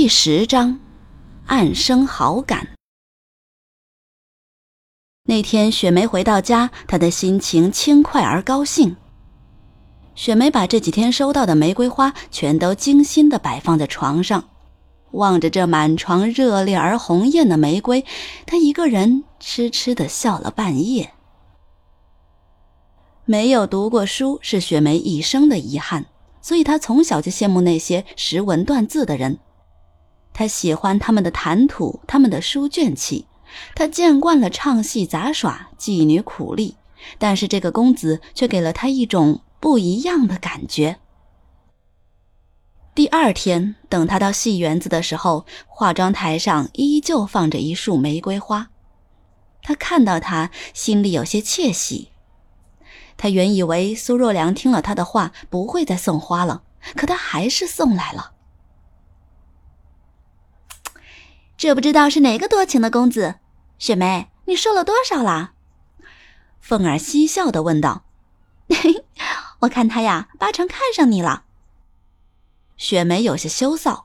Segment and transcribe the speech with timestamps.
[0.00, 0.80] 第十章，
[1.44, 2.68] 暗生好感。
[5.24, 8.96] 那天，雪梅回到家，她的心情轻快而高兴。
[10.14, 14.48] 雪梅把这几天收到的玫瑰花全都精心的摆放在床上，
[15.10, 18.06] 望着这满床热烈而红艳的玫瑰，
[18.46, 21.12] 她一个人痴痴的笑了半夜。
[23.26, 26.06] 没有读过书是雪梅一生的遗憾，
[26.40, 29.38] 所以她从小就羡慕那些识文断字的人。
[30.32, 33.26] 他喜欢他们的谈吐，他们的书卷气。
[33.74, 36.76] 他见惯了唱戏杂耍、妓女苦力，
[37.18, 40.98] 但是这个公子却给了他一种不一样的感觉。
[42.94, 48.70] 第二天，等他到戏园子的时候，化妆台上依旧放着一束玫瑰花。
[49.62, 52.10] 他看到他，心里有些窃喜。
[53.16, 56.62] 他原以为苏若良听了他的话不会再送花了，
[56.94, 58.32] 可他还是送来了。
[61.60, 63.34] 这不知道是哪个多情的公子，
[63.78, 65.52] 雪梅，你瘦了多少啦？
[66.58, 68.04] 凤儿嬉笑的问道。
[69.60, 71.44] 我看他呀，八成看上你了。
[72.78, 74.04] 雪梅有些羞臊。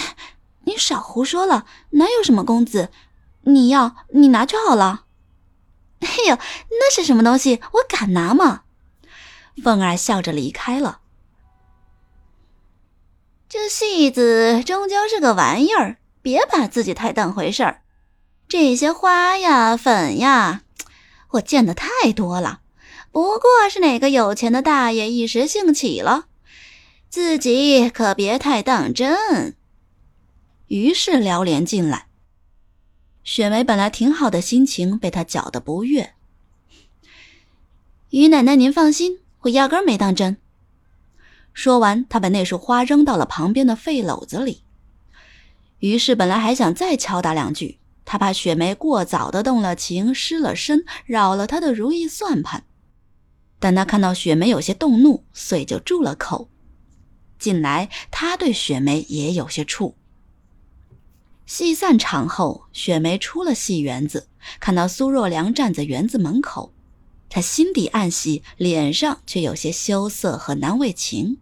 [0.66, 2.90] 你少胡说了，哪有什么公子？
[3.44, 5.06] 你要你拿去好了。
[6.00, 6.36] 哎呦，
[6.68, 7.62] 那是什么东西？
[7.72, 8.64] 我敢拿吗？
[9.62, 11.00] 凤儿笑着离开了。
[13.48, 17.82] 这戏子终究是个玩意儿，别把自己太当回事儿。
[18.48, 20.62] 这些花呀、粉呀，
[21.32, 22.62] 我见的太多了，
[23.12, 26.24] 不过是哪个有钱的大爷一时兴起了，
[27.10, 29.54] 自己可别太当真。
[30.68, 32.06] 于是撩帘进来。
[33.22, 36.14] 雪梅本来挺好的心情被他搅得不悦。
[38.08, 40.38] 于奶奶，您放心，我压根没当真。
[41.52, 44.62] 说完，他把那束花扔到了旁边的废篓子里。
[45.84, 52.64] 于是本来还想再敲打两句，他怕雪梅过早的动了情、失了身，扰了他的如意算盘。
[53.58, 56.48] 但他看到雪梅有些动怒，遂就住了口。
[57.38, 59.92] 近来他对雪梅也有些怵。
[61.44, 64.28] 戏散场后，雪梅出了戏园子，
[64.58, 66.72] 看到苏若良站在园子门口，
[67.28, 71.36] 她心底暗喜，脸上却有些羞涩和难为情。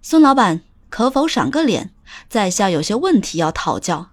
[0.00, 1.90] 孙老板，可否赏个脸？
[2.28, 4.10] 在下有些问题要讨教。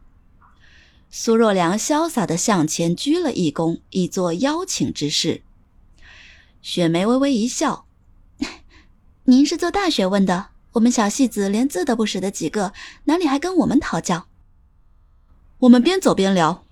[1.09, 5.44] 苏若良潇洒地向前鞠了一躬，以作邀请之势。
[6.62, 7.85] 雪梅微微一笑
[9.25, 12.72] ：“您是做大学问的。”我们小戏子连字都不识的几个，
[13.03, 14.28] 哪里还跟我们讨教？
[15.59, 16.63] 我们边走边聊。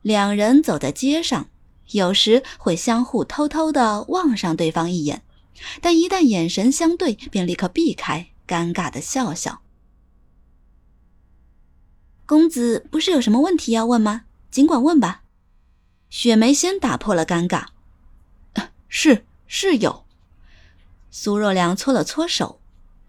[0.00, 1.50] 两人走在街上，
[1.90, 5.22] 有时会相互偷偷的望上对方一眼，
[5.82, 9.62] 但一旦眼神相对，便立刻避开，尴尬的笑笑。
[12.26, 14.22] 公子不是有什么问题要问吗？
[14.50, 15.22] 尽管问吧。
[16.08, 17.66] 雪梅先打破了尴尬。
[18.88, 20.04] 是是有。
[21.12, 22.60] 苏若良搓了搓手，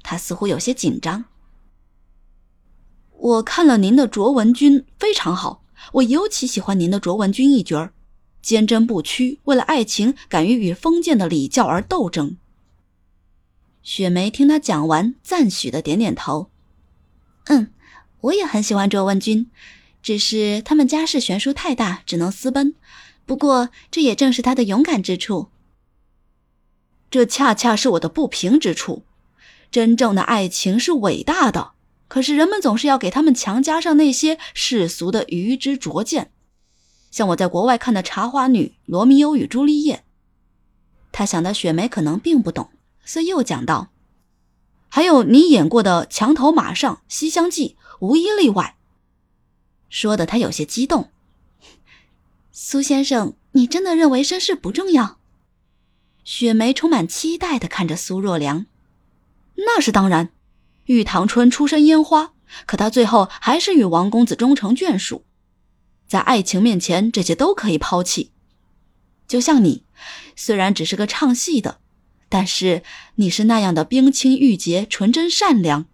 [0.04, 1.26] 他似乎有些紧张。
[3.12, 5.64] 我看了您的卓文君，非常好，
[5.94, 7.94] 我尤其喜欢您的卓文君一角儿，
[8.44, 12.38] 坚贞不屈，为了爱情敢于与封建的礼教而斗争。
[13.84, 16.50] 雪梅听他讲完，赞许的点点头。
[17.46, 17.74] 嗯，
[18.22, 19.50] 我也很喜欢卓文君，
[20.04, 22.76] 只是他们家世悬殊太大，只能私奔。
[23.26, 25.50] 不过这也正是他的勇敢之处。
[27.10, 29.04] 这恰恰是我的不平之处。
[29.72, 31.72] 真正的爱情是伟大的，
[32.08, 36.32] 可是人们总是要给他们强加上那些世俗的愚之拙见。
[37.10, 39.96] 像我在国外看的《茶花女》《罗密欧与朱丽叶》，
[41.12, 42.70] 他想到雪梅可能并不懂，
[43.04, 43.92] 所以又讲道
[44.90, 48.78] ：“还有你演过的《墙头马上》《西厢记》，无一例外。”
[49.90, 51.10] 说的他有些激动。
[52.52, 55.18] 苏先生，你真的认为身世不重要？
[56.24, 58.68] 雪梅充满期待的看着苏若良，
[59.56, 60.30] 那是当然。
[60.86, 62.34] 玉堂春出身烟花，
[62.66, 65.24] 可他最后还是与王公子终成眷属。
[66.08, 68.32] 在爱情面前，这些都可以抛弃。
[69.28, 69.86] 就像你，
[70.36, 71.80] 虽然只是个唱戏的，
[72.32, 72.82] 但是
[73.16, 75.86] 你是那样的冰清玉洁、纯真善良。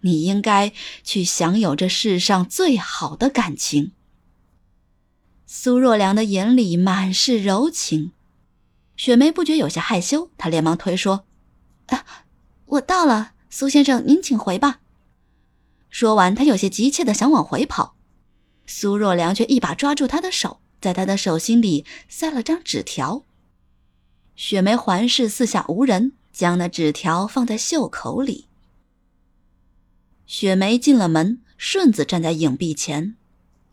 [0.00, 0.72] 你应该
[1.04, 3.92] 去享有这世上最好的感情。
[5.46, 8.10] 苏若良的眼里满是柔情。
[8.96, 11.24] 雪梅不觉有些害羞，她连忙推说
[11.86, 12.04] ：“啊，
[12.66, 14.80] 我到了，苏先生，您请回吧。”
[15.88, 17.94] 说完，她有些急切的想往回跑，
[18.66, 23.24] 苏若良却一把抓住她的手，在她的手心里塞了张纸条。
[24.36, 28.48] 雪梅环视四下无人，将那纸条放在袖口里。
[30.26, 33.16] 雪梅进了门，顺子站在影壁前，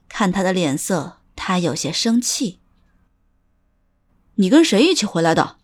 [0.07, 2.59] 看他的脸色，他有些生气。
[4.35, 5.57] 你跟谁一起回来的？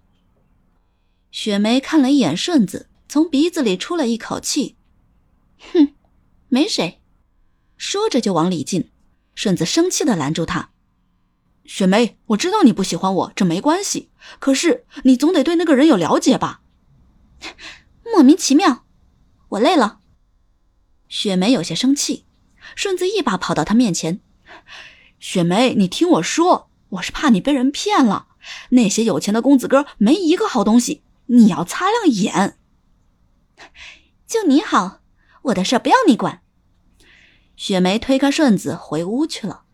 [1.31, 4.75] 雪梅看了一眼顺子，从鼻子里出了一口气，
[5.73, 5.93] 哼，
[6.47, 7.01] 没谁。
[7.75, 8.91] 说着就往里进。
[9.35, 10.71] 顺子生气的拦住他
[11.67, 14.09] ：“雪梅，我知道你不喜欢我，这没关系。
[14.39, 16.61] 可是你总得对那个人有了解吧？”
[18.03, 18.85] 莫名其妙，
[19.49, 19.99] 我累了。
[21.09, 22.25] 雪梅有些生气，
[22.73, 24.21] 顺子一把跑到她面前
[25.19, 28.27] ：“雪梅，你听我说，我是怕你被人骗了。
[28.69, 32.57] 那些有钱的公子哥没一个好东西，你要擦亮眼。
[34.25, 35.01] 就你好，
[35.43, 36.41] 我的事不要你管。”
[37.57, 39.65] 雪梅推开顺子回屋去了。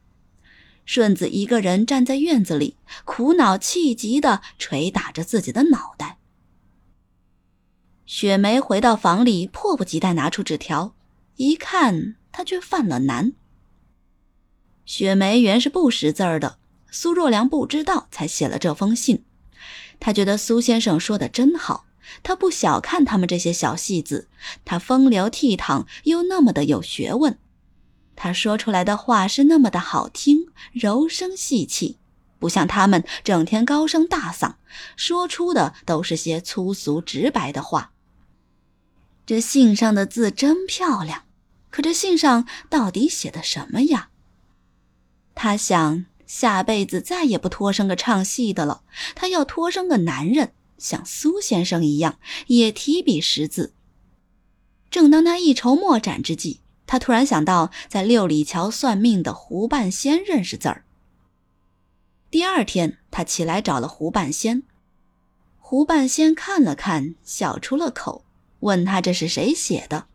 [0.85, 6.17] 顺子一个人站在院子里，苦恼气急的捶打着自己的脑袋。
[8.05, 10.93] 雪梅回到房里，迫不及待拿出纸条。
[11.37, 13.33] 一看，她却犯了难。
[14.85, 16.59] 雪梅原是不识字儿的，
[16.91, 19.23] 苏若良不知道，才写了这封信。
[19.99, 21.85] 他觉得苏先生说的真好，
[22.21, 24.27] 他不小看他们这些小戏子，
[24.65, 27.39] 他风流倜傥又那么的有学问，
[28.15, 31.97] 他说出来的话是那么的好听，柔声细气，
[32.39, 34.55] 不像他们整天高声大嗓，
[34.95, 37.91] 说出的都是些粗俗直白的话。
[39.25, 41.23] 这信上的字真漂亮，
[41.69, 44.09] 可这信上到底写的什么呀？
[45.35, 48.83] 他想下辈子再也不托生个唱戏的了，
[49.15, 53.73] 他要托生个男人，像苏先生一样，也提笔识字。
[54.91, 60.85] 正当他一筹莫展之际，他突然想到在六里桥算命的胡半仙认识字儿。
[62.29, 64.63] 第二天，他起来找了胡半仙，
[65.59, 68.25] 胡半仙看了看，笑出了口。
[68.61, 70.07] 问他这是谁写的，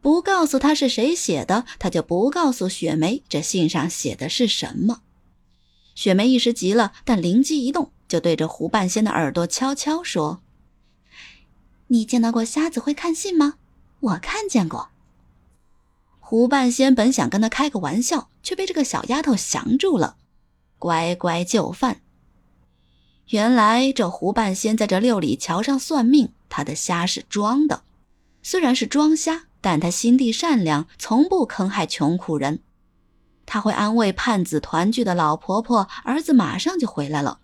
[0.00, 5.00] 不告诉他是谁写的，他就不告诉雪梅这信上写的是什么。
[5.94, 10.42] 雪梅一时急了，但灵机一动，就对着胡半仙的耳朵悄悄说
[11.88, 13.54] ：“你见到过瞎子会看信吗？
[14.00, 14.90] 我看见过。”
[16.28, 20.16] 胡半仙本想跟他开个玩笑，却被这个小丫头降住了，
[20.76, 22.00] 乖乖就范。
[23.28, 27.84] 原来这胡半仙在这六里桥上算命，他的瞎是装的。
[28.42, 32.58] 虽然是装瞎，但他心地善良，从不坑害穷苦人。
[33.46, 37.38] 他会安慰盼子团聚的老婆婆，儿子马上就回来了。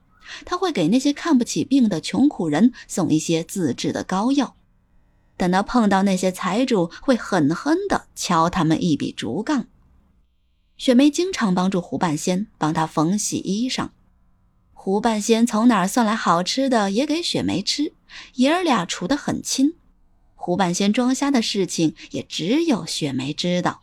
[0.45, 4.57] 他会给那些看不起病的穷苦人送一些自制的膏药。
[5.37, 9.67] 等到碰到那些财主，会狠狠地敲他们一笔竹杠。
[10.77, 13.91] 雪梅经常帮助胡半仙，帮他缝洗衣裳。
[14.73, 17.93] 胡半仙从哪儿算来好吃的，也给雪梅吃，
[18.35, 19.75] 爷儿俩处得很亲。
[20.35, 23.83] 胡半仙装瞎的事情也只有雪梅知道。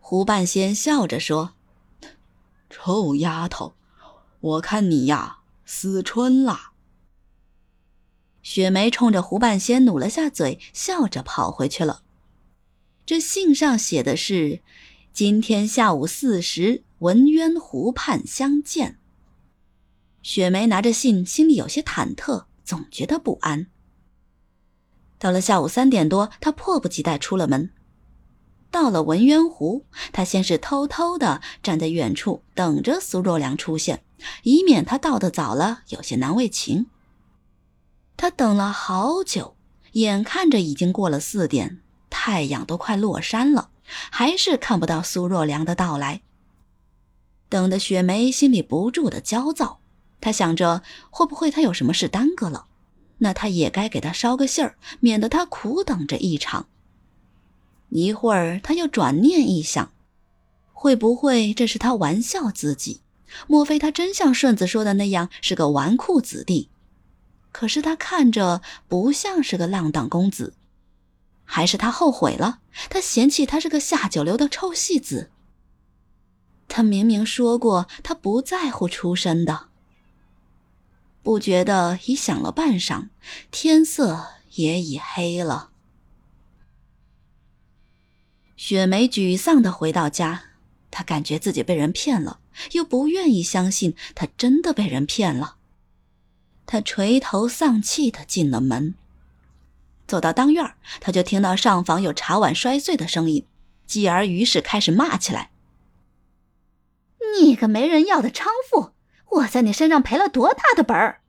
[0.00, 1.52] 胡半仙笑着说
[2.70, 3.74] ：“臭丫头，
[4.40, 6.71] 我看你呀，思春了。”
[8.42, 12.02] 雪梅冲着胡半仙努了下嘴，笑着跑回去了。
[13.06, 14.60] 这信上写的是
[15.12, 18.98] ：“今天下午四时，文渊湖畔相见。”
[20.22, 23.66] 雪梅拿着信，心里有些忐忑，总觉得不安。
[25.18, 27.70] 到了下午三点多，他迫不及待出了门。
[28.70, 34.02] 到了文渊湖，他先是偷偷的站在远处等着苏若良出现，
[34.42, 36.86] 以免他到的早了有些难为情。
[38.16, 39.56] 他等了好久，
[39.92, 43.70] 眼看着已经过了四点，太阳都快落山了，
[44.10, 46.22] 还是看不到苏若良的到来。
[47.48, 49.80] 等的雪梅心里不住的焦躁，
[50.20, 52.66] 她想着会不会他有什么事耽搁了。
[53.18, 56.66] 那他也该给他捎个信儿，免得他苦等着一场。
[57.90, 59.92] 一会儿，他又转念一想，
[60.72, 63.00] 会不会这是他玩笑自己？
[63.46, 66.68] 莫非他真像顺子说的那样是个纨绔子弟？
[67.52, 70.54] 可是他看着不像是个浪荡公子，
[71.44, 72.60] 还是他后悔了？
[72.90, 75.30] 他嫌弃他是个下九流的臭戏子。
[76.66, 79.68] 他明明说过他不在乎出身的。
[81.22, 83.10] 不觉得已想了半晌，
[83.52, 85.70] 天色也已黑了。
[88.56, 90.44] 雪梅沮丧的回到家，
[90.90, 92.40] 她感觉自己被人骗了，
[92.72, 95.56] 又不愿意相信她真的被人骗了。
[96.72, 98.94] 他垂头丧气的进了门，
[100.06, 103.46] 走到当院，他就听到上房有茶碗摔碎的声音，
[103.86, 105.50] 继而于是开始骂起来
[107.38, 108.92] ：“你个没人要的娼妇！”
[109.32, 111.20] 我在你身上赔了多大的本儿？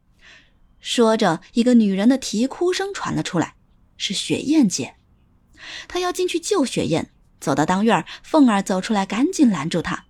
[0.80, 3.56] 说着，一个女人的啼哭声传了出来，
[3.98, 4.96] 是雪雁姐。
[5.90, 7.10] 他要进去救雪雁，
[7.42, 10.06] 走到当院，凤儿走出来，赶紧拦住他：“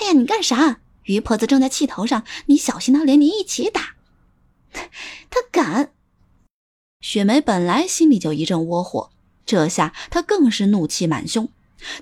[0.00, 0.80] 哎呀，你干啥？
[1.02, 3.93] 于婆子正在气头上，你小心她连你一起打。
[5.30, 5.92] 他敢！”
[7.00, 9.10] 雪梅本来心里就一阵窝火，
[9.46, 11.48] 这下她更是怒气满胸。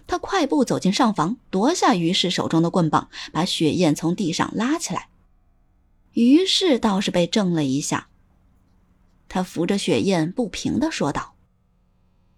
[0.06, 5.08] 她快步走进上房，夺下于氏手中的棍棒，把雪雁从地上拉起来。
[6.12, 8.08] 于是倒是被震了一下。
[9.28, 11.34] 他扶着雪雁，不平地说道：“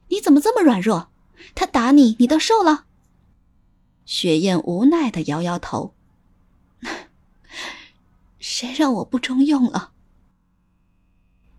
[0.09, 1.11] 你怎么这么软弱？
[1.55, 2.87] 他打你，你都受了？”
[4.07, 5.93] 雪雁无奈地摇摇头
[8.39, 9.94] ：“谁让我不中用了？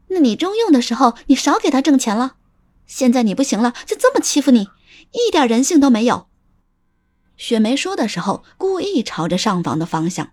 [0.07, 2.37] 那你中用的时候，你少给他挣钱了。
[2.85, 4.69] 现在你不行了，就这么欺负你，
[5.11, 6.27] 一点人性都没有。”
[7.37, 10.31] 雪梅说的时候，故意朝着上房的方向。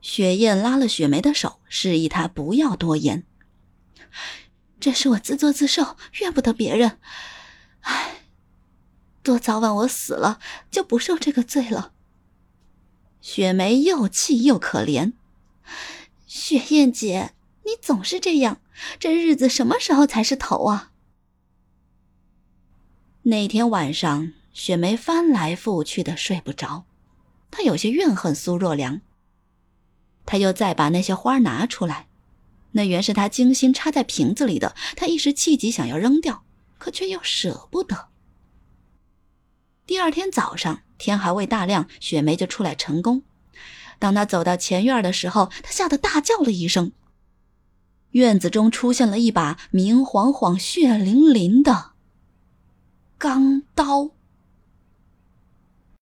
[0.00, 3.24] 雪雁拉了雪梅的手，示意她不要多言。
[4.80, 6.98] 这是我自作自受，怨不得别人。
[7.80, 8.22] 唉，
[9.22, 10.38] 多早晚我死了，
[10.70, 11.92] 就不受这个罪了。
[13.20, 15.12] 雪梅又气又可怜。
[16.26, 18.60] 雪雁姐，你总是这样，
[18.98, 20.92] 这日子什么时候才是头啊？
[23.22, 26.84] 那天晚上，雪梅翻来覆去的睡不着，
[27.50, 29.00] 她有些怨恨苏若良。
[30.26, 32.06] 他又再把那些花拿出来，
[32.72, 34.76] 那原是他精心插在瓶子里的。
[34.96, 36.44] 他一时气急，想要扔掉，
[36.78, 38.08] 可却又舍不得。
[39.86, 43.24] 第二天早上，天还未大亮，雪梅就出来成功。
[43.98, 46.92] 当她走到前院的时候，她吓得大叫了一声。
[48.12, 51.92] 院子中出现了一把明晃晃、血淋淋的
[53.18, 54.10] 钢刀。